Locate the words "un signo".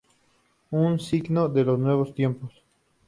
0.71-1.47